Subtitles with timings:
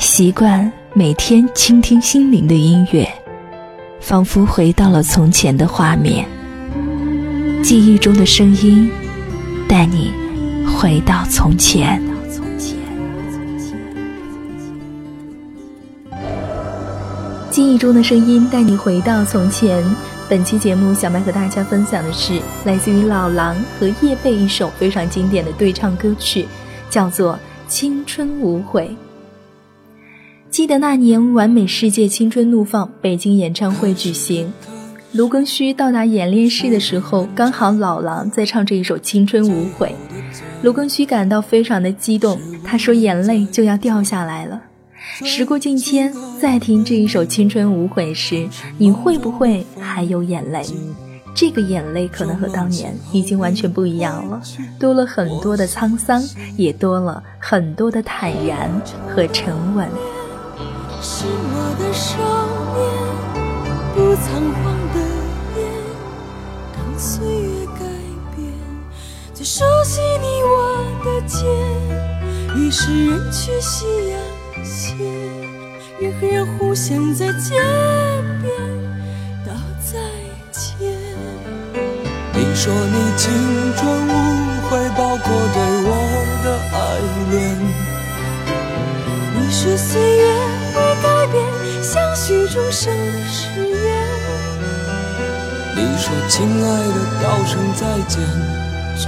[0.00, 3.06] 习惯每天倾听心灵的音乐，
[4.00, 6.26] 仿佛回到了从前的画面。
[7.62, 8.90] 记忆中的声音，
[9.68, 10.10] 带你
[10.66, 12.02] 回到从前。
[17.50, 19.84] 记忆中的声音，带你回到从前。
[20.30, 26.48] 本期节目，小麦和大家分享的是来自于老狼和叶蓓一首非常经典的对唱歌曲，
[26.88, 27.34] 叫做
[27.68, 28.96] 《青春无悔》。
[30.50, 34.52] 记得那年完美世界青春怒放北京演唱会举行，
[35.12, 39.94] 卢庚戌到达演练室的时候，刚好老狼在唱这一首《青春无悔》，
[40.62, 44.60] 卢庚戌感到非常的激动，他说眼泪就要掉下来了。
[45.22, 50.64] 时过境迁，再听这一首《青春无悔》时，你会不会还有眼泪？
[51.32, 54.42] 这个眼泪可能和当年已经完全不一样了，
[54.80, 56.20] 多了很多的沧桑，
[56.56, 58.68] 也多了很多的坦然
[59.08, 59.88] 和沉稳。
[61.02, 62.18] 是我的少
[62.74, 62.78] 年，
[63.94, 64.96] 不仓皇的
[65.56, 65.58] 眼，
[66.76, 67.80] 当岁月改
[68.36, 68.38] 变
[69.32, 71.38] 最熟悉你我的肩，
[72.54, 74.20] 于是人去夕阳
[74.62, 74.94] 斜。
[75.98, 77.54] 人和人互相在街
[78.42, 78.52] 边
[79.46, 79.98] 道再
[80.50, 80.78] 见。
[82.34, 83.32] 你说你青
[83.76, 84.10] 春无
[84.68, 85.90] 悔，包括对我
[86.44, 86.76] 的爱
[87.30, 87.34] 恋。
[89.36, 90.39] 你说岁月
[90.72, 91.36] 会改变
[91.82, 93.86] 相许终生的誓言。
[95.76, 98.20] 你说亲爱的，道声再见。
[99.02, 99.06] 转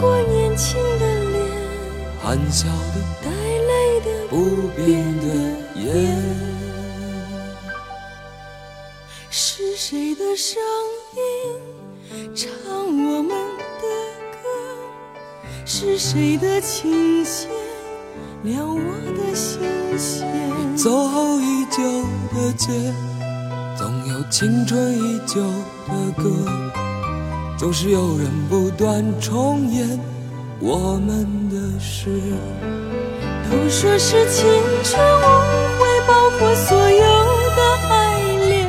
[0.00, 1.36] 过年轻的脸，
[2.22, 2.96] 含笑的。
[4.28, 4.84] 不变
[5.20, 5.26] 的
[5.76, 5.86] 眼，
[9.30, 10.60] 是谁的声
[11.14, 11.20] 音
[12.34, 12.50] 唱
[12.84, 13.86] 我们的
[14.32, 14.44] 歌？
[15.64, 17.48] 是谁的琴弦
[18.42, 19.60] 撩我的心
[19.96, 20.45] 弦？
[20.86, 21.82] 走后已久
[22.32, 22.70] 的街，
[23.76, 26.30] 总有青春依旧的歌，
[27.58, 29.98] 总是有人不断重演
[30.60, 32.08] 我们的事。
[33.50, 34.44] 都说是青
[34.84, 35.22] 春无
[35.76, 37.04] 悔，包括所有
[37.56, 38.68] 的爱恋，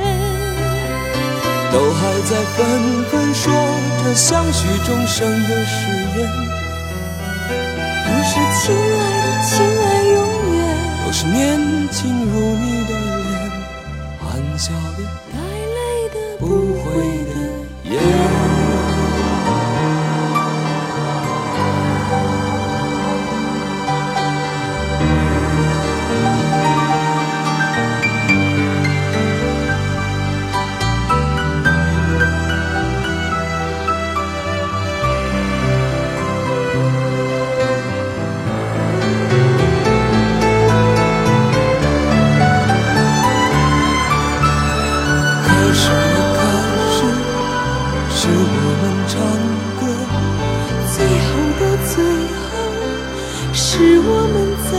[1.71, 3.53] 都还在纷纷说
[4.03, 6.27] 着相许终生的誓言。
[8.07, 9.53] 都是亲爱的，亲，
[11.07, 11.57] 都是年
[11.89, 12.91] 轻如你的
[13.23, 13.49] 脸，
[14.19, 14.27] 含
[14.59, 14.99] 笑的，
[15.31, 15.79] 带泪
[16.11, 16.43] 的，不
[16.83, 16.83] 会
[17.23, 17.26] 的
[54.63, 54.71] 再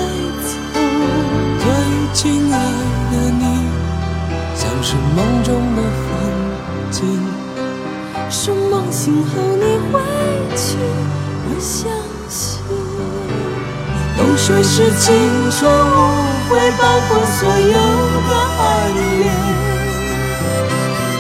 [0.43, 0.51] 走
[1.59, 1.65] 最
[2.13, 2.57] 亲爱
[3.11, 3.45] 的你
[4.55, 6.11] 像是梦中的风
[6.91, 6.99] 景
[8.31, 10.01] 是梦醒后你回
[10.57, 10.77] 去
[11.45, 11.91] 我相
[12.29, 12.59] 信。
[14.19, 15.15] 都说是青
[15.51, 15.95] 春无
[16.49, 17.79] 悔包括所有
[18.29, 18.63] 的暗
[18.95, 19.31] 恋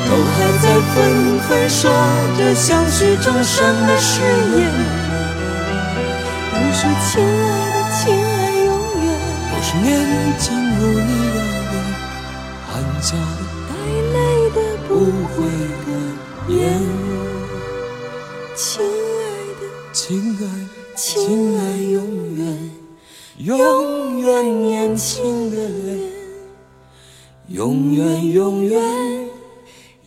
[0.05, 0.97] 都还在纷
[1.49, 1.91] 纷说
[2.37, 4.21] 着相许终生的誓
[4.57, 4.59] 言。
[6.53, 7.58] 都说亲爱
[9.71, 9.85] 是年
[10.39, 11.37] 轻如你的
[11.71, 11.75] 脸，
[12.67, 13.21] 含笑的，
[13.69, 13.75] 带
[14.15, 14.17] 泪
[14.55, 14.59] 的，
[14.89, 15.45] 不悔
[15.85, 15.89] 的
[16.49, 16.57] 眼。
[18.57, 19.21] 亲爱
[19.61, 19.63] 的，
[19.93, 21.05] 亲爱的，亲
[21.59, 21.99] 爱永
[22.37, 22.41] 远。
[23.37, 25.99] 永远年轻的脸，
[27.49, 28.83] 永远永远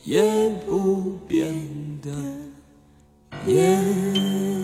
[0.04, 1.54] 也不变
[2.02, 2.10] 的
[3.46, 4.61] 眼。